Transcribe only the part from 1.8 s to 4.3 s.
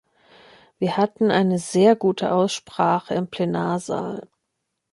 gute Aussprache im Plenarsaal.